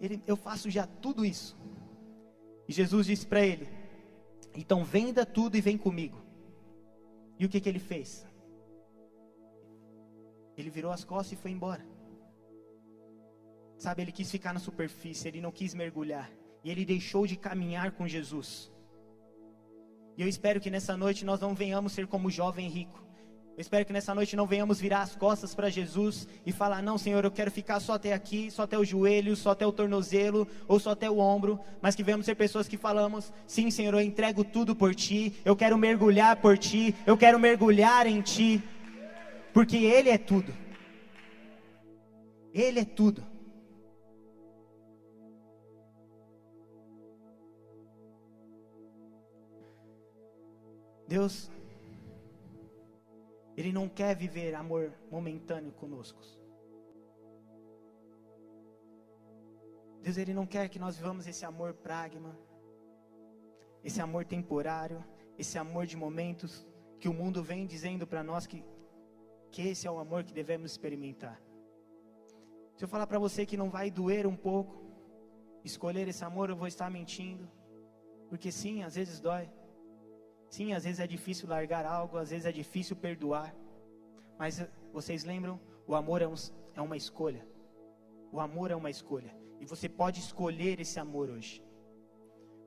[0.00, 1.56] Ele, eu faço já tudo isso.
[2.68, 3.68] E Jesus disse para ele:
[4.54, 6.20] então venda tudo e vem comigo.
[7.38, 8.26] E o que, que ele fez?
[10.56, 11.84] Ele virou as costas e foi embora.
[13.78, 16.30] Sabe, ele quis ficar na superfície, ele não quis mergulhar.
[16.62, 18.71] E ele deixou de caminhar com Jesus.
[20.16, 23.02] E eu espero que nessa noite nós não venhamos ser como o jovem rico.
[23.54, 26.96] Eu espero que nessa noite não venhamos virar as costas para Jesus e falar: Não,
[26.96, 30.48] Senhor, eu quero ficar só até aqui, só até o joelho, só até o tornozelo
[30.66, 31.60] ou só até o ombro.
[31.80, 35.54] Mas que venhamos ser pessoas que falamos: Sim, Senhor, eu entrego tudo por Ti, eu
[35.54, 38.62] quero mergulhar por Ti, eu quero mergulhar em Ti,
[39.52, 40.54] porque Ele é tudo.
[42.54, 43.31] Ele é tudo.
[51.12, 51.50] Deus,
[53.54, 56.22] Ele não quer viver amor momentâneo conosco.
[60.00, 62.34] Deus, Ele não quer que nós vivamos esse amor pragma,
[63.84, 65.04] esse amor temporário,
[65.36, 66.66] esse amor de momentos
[66.98, 68.64] que o mundo vem dizendo para nós que,
[69.50, 71.38] que esse é o amor que devemos experimentar.
[72.74, 74.82] Se eu falar para você que não vai doer um pouco
[75.62, 77.46] escolher esse amor, eu vou estar mentindo,
[78.30, 79.46] porque sim, às vezes dói.
[80.54, 83.56] Sim, às vezes é difícil largar algo, às vezes é difícil perdoar.
[84.38, 85.58] Mas eh, vocês lembram?
[85.86, 86.34] O amor é, um,
[86.74, 87.42] é uma escolha.
[88.30, 89.34] O amor é uma escolha.
[89.58, 91.64] E você pode escolher esse amor hoje.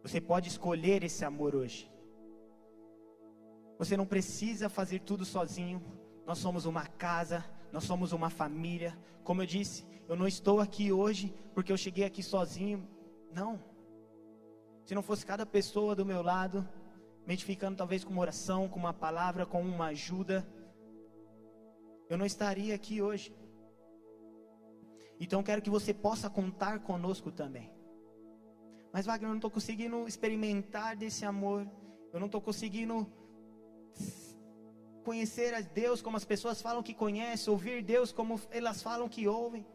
[0.02, 1.92] Você pode escolher esse amor hoje.
[3.78, 5.80] Você não precisa fazer tudo sozinho.
[6.26, 8.98] Nós somos uma casa, nós somos uma família.
[9.24, 12.90] Como eu disse, eu não estou aqui hoje porque eu cheguei aqui sozinho.
[13.32, 13.64] Não.
[14.86, 16.68] Se não fosse cada pessoa do meu lado,
[17.26, 20.48] me edificando talvez com uma oração, com uma palavra, com uma ajuda,
[22.08, 23.36] eu não estaria aqui hoje.
[25.20, 27.72] Então quero que você possa contar conosco também.
[28.94, 31.68] Mas Wagner, eu não estou conseguindo experimentar desse amor.
[32.14, 33.08] Eu não estou conseguindo
[35.04, 39.28] conhecer a Deus como as pessoas falam que conhecem, ouvir Deus como elas falam que
[39.28, 39.66] ouvem.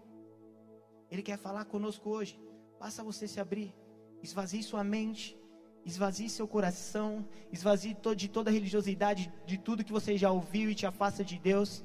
[1.11, 2.41] Ele quer falar conosco hoje.
[2.79, 3.75] Basta você se abrir,
[4.23, 5.40] esvazie sua mente
[5.85, 10.87] Esvazie seu coração, esvazie de toda religiosidade, de tudo que você já ouviu e te
[10.87, 11.83] afasta de Deus.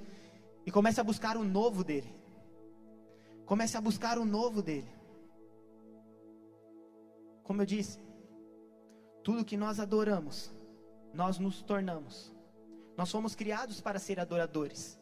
[0.66, 2.14] E comece a buscar o novo dele.
[3.46, 4.90] Comece a buscar o novo dele.
[7.44, 8.00] Como eu disse,
[9.24, 10.54] tudo que nós adoramos,
[11.14, 12.34] nós nos tornamos.
[12.98, 15.00] Nós fomos criados para ser adoradores.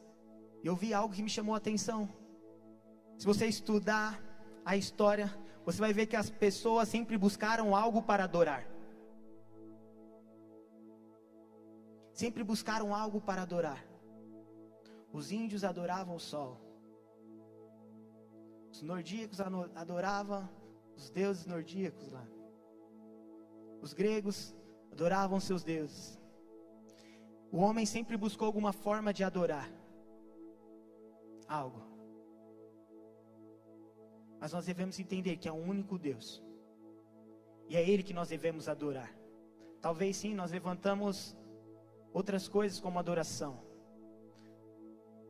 [0.63, 2.09] Eu vi algo que me chamou a atenção.
[3.17, 4.21] Se você estudar
[4.65, 5.33] a história,
[5.65, 8.72] você vai ver que as pessoas sempre buscaram algo para adorar.
[12.13, 13.83] Sempre buscaram algo para adorar.
[15.11, 16.59] Os índios adoravam o sol.
[18.71, 19.39] Os nordíacos
[19.75, 20.49] adoravam
[20.95, 22.25] os deuses nordíacos lá.
[23.81, 24.55] Os gregos
[24.91, 26.19] adoravam seus deuses.
[27.51, 29.69] O homem sempre buscou alguma forma de adorar
[31.47, 31.81] algo.
[34.39, 36.43] Mas nós devemos entender que é um único Deus.
[37.69, 39.13] E é Ele que nós devemos adorar.
[39.81, 41.35] Talvez sim, nós levantamos
[42.13, 43.59] outras coisas como adoração.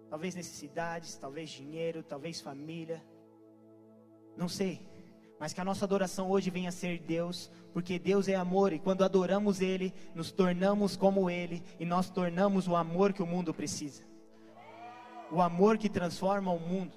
[0.10, 3.04] Talvez necessidades, talvez dinheiro, talvez família.
[4.38, 4.80] Não sei.
[5.39, 8.80] Mas que a nossa adoração hoje venha a ser Deus, porque Deus é amor e
[8.80, 13.54] quando adoramos Ele, nos tornamos como Ele e nós tornamos o amor que o mundo
[13.54, 14.04] precisa.
[15.32, 16.93] O amor que transforma o mundo.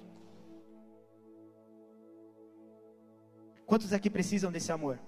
[3.65, 4.99] Quantos aqui precisam desse amor?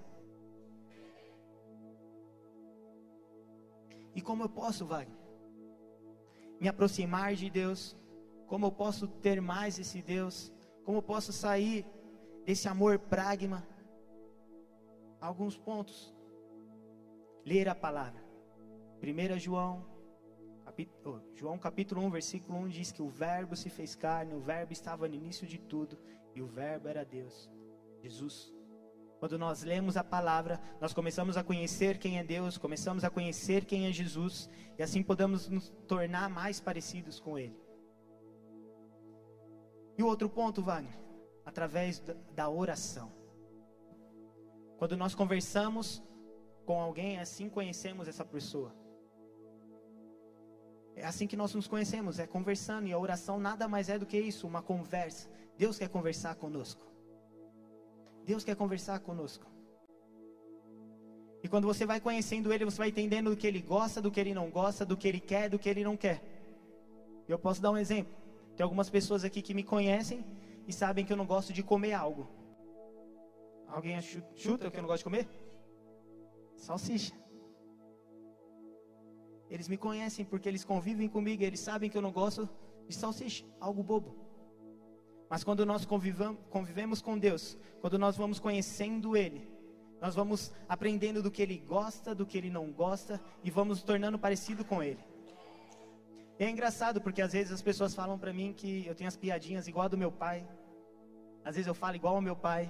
[4.14, 5.18] E como eu posso, Wagner,
[6.60, 7.96] me aproximar de Deus?
[8.46, 10.52] Como eu posso ter mais esse Deus?
[10.84, 11.86] Como eu posso sair
[12.44, 13.66] desse amor pragma?
[15.20, 16.14] Alguns pontos.
[17.44, 18.20] Ler a palavra.
[19.02, 19.86] 1 João,
[20.64, 24.72] capítulo, João capítulo 1, versículo 1 diz que o verbo se fez carne, o verbo
[24.72, 25.98] estava no início de tudo,
[26.34, 27.50] e o verbo era Deus,
[28.02, 28.52] Jesus.
[29.20, 33.66] Quando nós lemos a palavra, nós começamos a conhecer quem é Deus, começamos a conhecer
[33.66, 37.54] quem é Jesus, e assim podemos nos tornar mais parecidos com Ele.
[39.98, 40.98] E o outro ponto, Wagner,
[41.44, 42.02] através
[42.34, 43.12] da oração.
[44.78, 46.02] Quando nós conversamos
[46.64, 48.74] com alguém, assim conhecemos essa pessoa.
[50.96, 54.06] É assim que nós nos conhecemos, é conversando, e a oração nada mais é do
[54.06, 55.28] que isso, uma conversa.
[55.58, 56.89] Deus quer conversar conosco.
[58.24, 59.46] Deus quer conversar conosco.
[61.42, 64.20] E quando você vai conhecendo Ele, você vai entendendo do que Ele gosta, do que
[64.20, 66.22] Ele não gosta, do que Ele quer, do que Ele não quer.
[67.26, 68.12] Eu posso dar um exemplo.
[68.56, 70.24] Tem algumas pessoas aqui que me conhecem
[70.66, 72.28] e sabem que eu não gosto de comer algo.
[73.66, 74.00] Alguém
[74.34, 75.28] chuta o que eu não gosto de comer?
[76.56, 77.14] Salsicha.
[79.48, 82.48] Eles me conhecem porque eles convivem comigo, eles sabem que eu não gosto
[82.86, 84.14] de salsicha, algo bobo.
[85.30, 89.48] Mas quando nós convivemos com Deus, quando nós vamos conhecendo Ele,
[90.00, 94.18] nós vamos aprendendo do que Ele gosta, do que Ele não gosta e vamos tornando
[94.18, 94.98] parecido com Ele.
[96.36, 99.16] E é engraçado porque às vezes as pessoas falam para mim que eu tenho as
[99.16, 100.44] piadinhas igual a do meu pai.
[101.44, 102.68] Às vezes eu falo igual ao meu pai.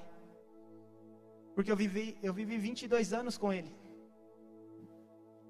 [1.55, 3.75] Porque eu vivi, eu vivi 22 anos com Ele.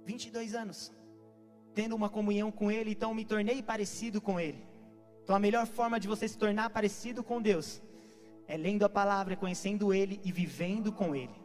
[0.05, 0.93] 22 anos
[1.75, 4.70] tendo uma comunhão com Ele, então me tornei parecido com Ele.
[5.31, 7.81] Então a melhor forma de você se tornar parecido com Deus
[8.49, 11.37] é lendo a palavra, conhecendo Ele e vivendo com Ele.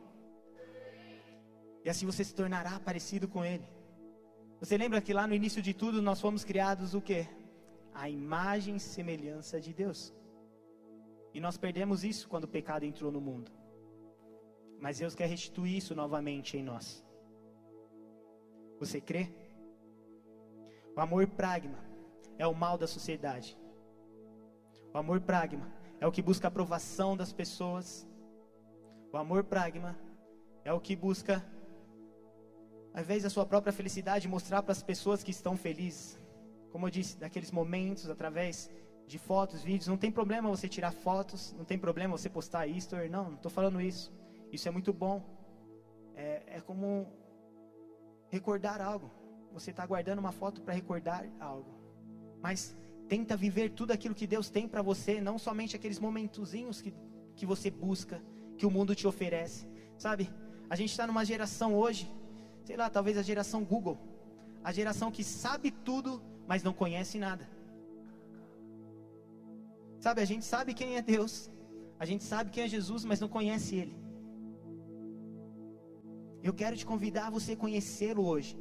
[1.84, 3.64] E assim você se tornará parecido com Ele.
[4.60, 7.28] Você lembra que lá no início de tudo nós fomos criados o quê?
[7.94, 10.12] A imagem e semelhança de Deus.
[11.32, 13.52] E nós perdemos isso quando o pecado entrou no mundo.
[14.80, 17.06] Mas Deus quer restituir isso novamente em nós.
[18.80, 19.32] Você crê?
[20.96, 21.78] O amor pragma
[22.40, 23.56] é o mal da sociedade.
[24.96, 28.08] O amor pragma é o que busca a aprovação das pessoas.
[29.12, 29.94] O amor pragma
[30.64, 31.44] é o que busca,
[32.94, 36.18] ao invés da sua própria felicidade, mostrar para as pessoas que estão felizes.
[36.72, 38.72] Como eu disse, daqueles momentos, através
[39.06, 39.90] de fotos, vídeos.
[39.90, 43.10] Não tem problema você tirar fotos, não tem problema você postar history.
[43.10, 44.14] Não, não estou falando isso.
[44.50, 45.22] Isso é muito bom.
[46.16, 47.12] É, é como
[48.30, 49.12] recordar algo
[49.52, 51.70] você está guardando uma foto para recordar algo.
[52.42, 52.78] Mas
[53.08, 56.94] tenta viver tudo aquilo que Deus tem para você, não somente aqueles momentozinhos que,
[57.36, 58.22] que você busca,
[58.58, 59.68] que o mundo te oferece.
[59.98, 60.30] Sabe?
[60.70, 62.12] A gente está numa geração hoje,
[62.64, 63.98] sei lá, talvez a geração Google,
[64.64, 67.48] a geração que sabe tudo, mas não conhece nada.
[70.00, 71.50] Sabe, a gente sabe quem é Deus,
[72.00, 73.96] a gente sabe quem é Jesus, mas não conhece Ele.
[76.44, 78.56] Eu quero te convidar a você conhecê-lo hoje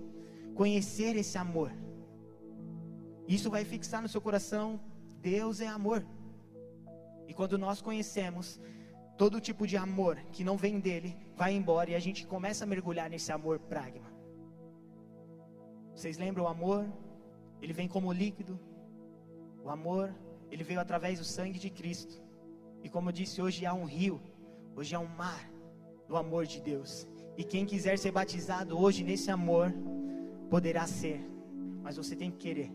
[0.55, 1.71] conhecer esse amor.
[3.27, 4.81] Isso vai fixar no seu coração:
[5.21, 6.05] Deus é amor.
[7.27, 8.61] E quando nós conhecemos
[9.17, 12.67] todo tipo de amor que não vem dele, vai embora e a gente começa a
[12.67, 14.13] mergulhar nesse amor pragma.
[15.95, 16.87] Vocês lembram o amor?
[17.63, 18.59] Ele vem como líquido.
[19.65, 20.15] O amor,
[20.51, 22.23] ele veio através do sangue de Cristo.
[22.83, 24.21] E como eu disse, hoje há um rio,
[24.77, 25.51] hoje há um mar
[26.07, 27.07] do amor de Deus.
[27.39, 29.73] E quem quiser ser batizado hoje nesse amor,
[30.55, 31.21] Poderá ser,
[31.83, 32.71] mas você tem que querer.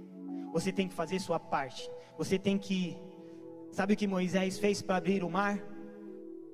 [0.52, 1.90] Você tem que fazer sua parte.
[2.18, 2.98] Você tem que.
[3.72, 5.60] Sabe o que Moisés fez para abrir o mar?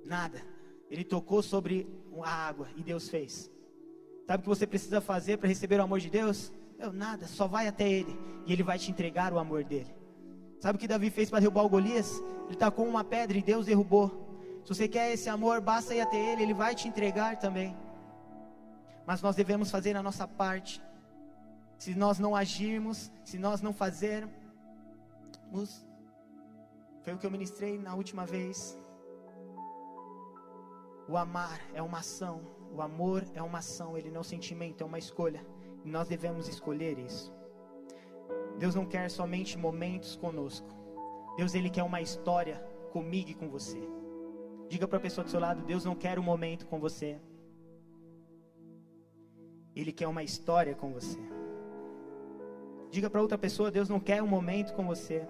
[0.03, 0.41] Nada.
[0.89, 1.88] Ele tocou sobre
[2.21, 3.51] a água e Deus fez.
[4.27, 6.51] Sabe o que você precisa fazer para receber o amor de Deus?
[6.77, 9.93] Eu, nada, só vai até Ele e Ele vai te entregar o amor dele.
[10.60, 12.21] Sabe o que Davi fez para derrubar o Golias?
[12.47, 14.25] Ele tacou uma pedra e Deus derrubou.
[14.63, 17.75] Se você quer esse amor, basta ir até Ele, Ele vai te entregar também.
[19.05, 20.81] Mas nós devemos fazer a nossa parte
[21.77, 24.33] se nós não agirmos, se nós não fazermos,
[27.01, 28.77] foi o que eu ministrei na última vez.
[31.07, 32.41] O amar é uma ação,
[32.73, 35.45] o amor é uma ação, ele não é um sentimento, é uma escolha.
[35.83, 37.31] E nós devemos escolher isso.
[38.57, 40.67] Deus não quer somente momentos conosco.
[41.38, 42.57] Deus ele quer uma história
[42.91, 43.81] comigo e com você.
[44.67, 47.19] Diga para a pessoa do seu lado, Deus não quer um momento com você.
[49.75, 51.19] Ele quer uma história com você.
[52.91, 55.28] Diga para outra pessoa: Deus não quer um momento com você.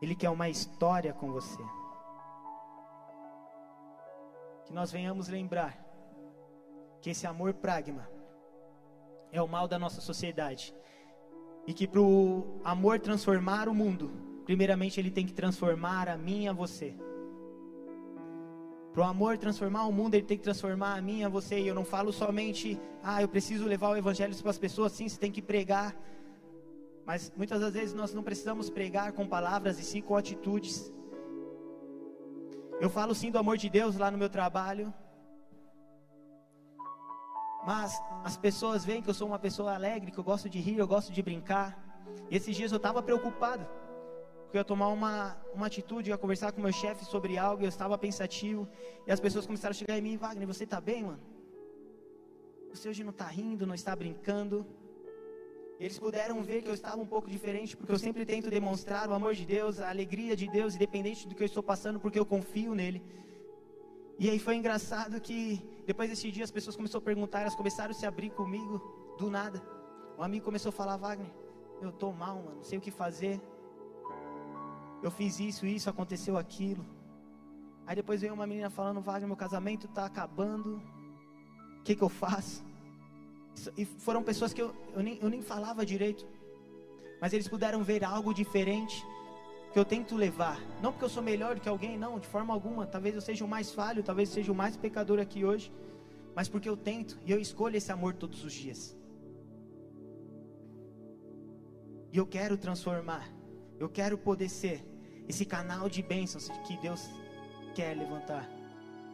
[0.00, 1.62] Ele quer uma história com você.
[4.64, 5.78] Que nós venhamos lembrar
[7.00, 8.08] que esse amor pragma
[9.32, 10.74] é o mal da nossa sociedade.
[11.66, 14.10] E que para o amor transformar o mundo,
[14.44, 16.96] primeiramente ele tem que transformar a mim e a você.
[18.92, 21.60] Para o amor transformar o mundo, ele tem que transformar a mim a você.
[21.60, 25.08] E eu não falo somente, ah, eu preciso levar o evangelho para as pessoas, sim,
[25.08, 25.94] você tem que pregar.
[27.06, 30.92] Mas muitas das vezes nós não precisamos pregar com palavras e sim com atitudes.
[32.80, 34.92] Eu falo sim do amor de Deus lá no meu trabalho.
[37.64, 40.78] Mas as pessoas veem que eu sou uma pessoa alegre, que eu gosto de rir,
[40.78, 41.78] eu gosto de brincar.
[42.28, 43.66] E esses dias eu estava preocupado
[44.50, 47.66] porque eu ia tomar uma, uma atitude, ia conversar com meu chefe sobre algo, e
[47.66, 48.68] eu estava pensativo,
[49.06, 51.20] e as pessoas começaram a chegar em mim, Wagner, você está bem, mano?
[52.74, 54.66] Você hoje não está rindo, não está brincando.
[55.78, 59.14] Eles puderam ver que eu estava um pouco diferente, porque eu sempre tento demonstrar o
[59.14, 62.26] amor de Deus, a alegria de Deus, independente do que eu estou passando, porque eu
[62.26, 63.00] confio nele.
[64.18, 67.92] E aí foi engraçado que depois desse dia as pessoas começaram a perguntar, elas começaram
[67.92, 69.62] a se abrir comigo do nada.
[70.18, 71.30] Um amigo começou a falar, Wagner,
[71.80, 73.40] eu estou mal, mano, não sei o que fazer
[75.02, 76.84] eu fiz isso, isso, aconteceu aquilo.
[77.86, 80.82] Aí depois veio uma menina falando, Wagner, meu casamento está acabando.
[81.78, 82.64] O que, que eu faço?
[83.76, 86.26] E foram pessoas que eu, eu, nem, eu nem falava direito.
[87.20, 89.04] Mas eles puderam ver algo diferente
[89.72, 90.60] que eu tento levar.
[90.82, 92.86] Não porque eu sou melhor do que alguém, não, de forma alguma.
[92.86, 95.72] Talvez eu seja o mais falho, talvez eu seja o mais pecador aqui hoje.
[96.34, 98.96] Mas porque eu tento e eu escolho esse amor todos os dias.
[102.12, 103.28] E eu quero transformar.
[103.78, 104.84] Eu quero poder ser
[105.30, 107.08] esse canal de bênçãos que Deus
[107.74, 108.48] quer levantar.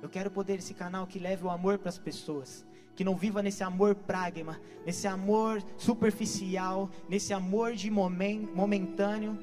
[0.02, 3.42] Eu quero poder esse canal que leve o amor para as pessoas, que não viva
[3.42, 9.38] nesse amor pragma, nesse amor superficial, nesse amor de momentâneo,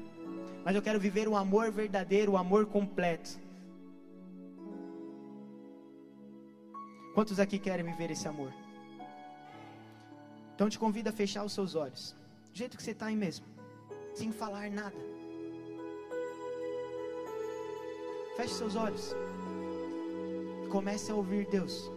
[0.64, 3.38] mas eu quero viver o amor verdadeiro, o amor completo.
[7.14, 8.52] Quantos aqui querem viver esse amor?
[10.54, 12.16] Então te convido a fechar os seus olhos,
[12.50, 13.46] do jeito que você está aí mesmo,
[14.12, 15.13] sem falar nada.
[18.36, 19.14] Feche seus olhos.
[20.68, 21.90] Comece a ouvir Deus.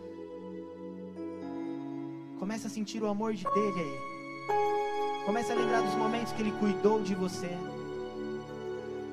[2.40, 5.26] Comece a sentir o amor de dele aí.
[5.26, 7.50] Comece a lembrar dos momentos que ele cuidou de você.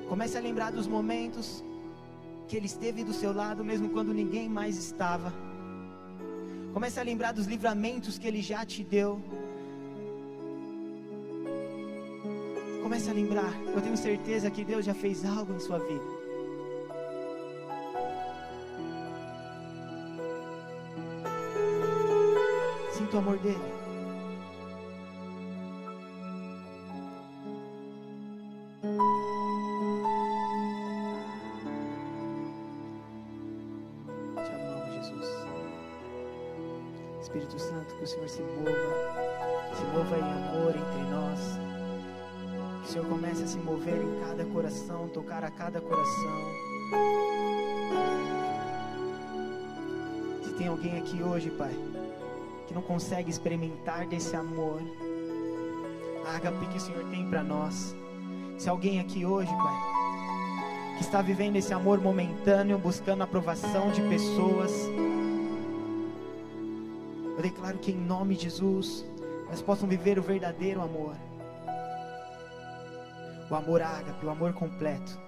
[0.07, 1.63] Comece a lembrar dos momentos
[2.47, 5.33] que ele esteve do seu lado mesmo quando ninguém mais estava.
[6.73, 9.19] Comece a lembrar dos livramentos que ele já te deu.
[12.83, 13.51] Comece a lembrar.
[13.75, 16.14] Eu tenho certeza que Deus já fez algo em sua vida.
[23.05, 23.59] Sinta o amor dele.
[37.21, 38.71] Espírito Santo, que o Senhor se mova,
[39.75, 41.59] se mova em amor entre nós.
[42.81, 46.41] Que o Senhor comece a se mover em cada coração, tocar a cada coração.
[50.43, 51.75] Se tem alguém aqui hoje, Pai,
[52.67, 54.81] que não consegue experimentar desse amor,
[56.25, 57.95] ágape que o Senhor tem para nós.
[58.57, 64.01] Se alguém aqui hoje, Pai, que está vivendo esse amor momentâneo, buscando a aprovação de
[64.03, 64.71] pessoas,
[67.35, 69.05] eu declaro que em nome de Jesus,
[69.49, 71.15] nós possamos viver o verdadeiro amor.
[73.49, 75.19] O amor ágape, o amor completo.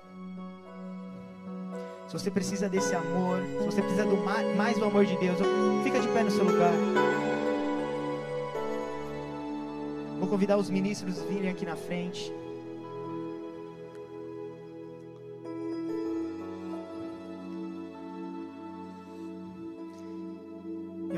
[2.08, 5.38] Se você precisa desse amor, se você precisa do mais, mais do amor de Deus,
[5.84, 6.72] fica de pé no seu lugar.
[10.28, 12.34] Vou convidar os ministros virem aqui na frente.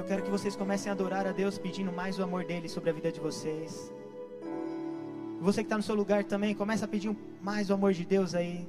[0.10, 2.94] quero que vocês comecem a adorar a Deus pedindo mais o amor dele sobre a
[2.94, 3.94] vida de vocês.
[5.40, 8.34] Você que está no seu lugar também, começa a pedir mais o amor de Deus
[8.34, 8.68] aí.